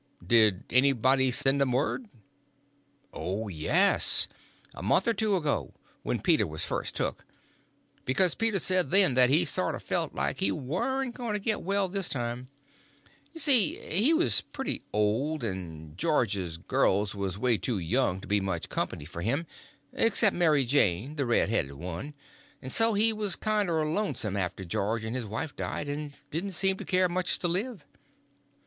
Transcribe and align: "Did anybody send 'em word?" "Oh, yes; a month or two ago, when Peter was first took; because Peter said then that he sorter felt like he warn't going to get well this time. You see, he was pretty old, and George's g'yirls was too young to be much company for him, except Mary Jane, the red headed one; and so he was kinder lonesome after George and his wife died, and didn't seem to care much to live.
"Did 0.25 0.63
anybody 0.71 1.29
send 1.29 1.61
'em 1.61 1.73
word?" 1.73 2.07
"Oh, 3.13 3.49
yes; 3.49 4.27
a 4.73 4.81
month 4.81 5.07
or 5.07 5.13
two 5.13 5.35
ago, 5.35 5.75
when 6.01 6.19
Peter 6.21 6.47
was 6.47 6.65
first 6.65 6.95
took; 6.95 7.23
because 8.03 8.33
Peter 8.33 8.57
said 8.57 8.89
then 8.89 9.13
that 9.13 9.29
he 9.29 9.45
sorter 9.45 9.79
felt 9.79 10.15
like 10.15 10.39
he 10.39 10.51
warn't 10.51 11.13
going 11.13 11.33
to 11.35 11.39
get 11.39 11.61
well 11.61 11.87
this 11.87 12.09
time. 12.09 12.47
You 13.31 13.39
see, 13.39 13.75
he 13.77 14.11
was 14.11 14.41
pretty 14.41 14.81
old, 14.91 15.43
and 15.43 15.95
George's 15.95 16.57
g'yirls 16.57 17.13
was 17.13 17.37
too 17.61 17.77
young 17.77 18.19
to 18.21 18.27
be 18.27 18.41
much 18.41 18.69
company 18.69 19.05
for 19.05 19.21
him, 19.21 19.45
except 19.93 20.35
Mary 20.35 20.65
Jane, 20.65 21.15
the 21.15 21.27
red 21.27 21.49
headed 21.49 21.73
one; 21.73 22.15
and 22.59 22.71
so 22.71 22.95
he 22.95 23.13
was 23.13 23.35
kinder 23.35 23.85
lonesome 23.85 24.35
after 24.35 24.65
George 24.65 25.05
and 25.05 25.15
his 25.15 25.27
wife 25.27 25.55
died, 25.55 25.87
and 25.87 26.13
didn't 26.31 26.53
seem 26.53 26.77
to 26.77 26.85
care 26.85 27.07
much 27.07 27.37
to 27.37 27.47
live. 27.47 27.85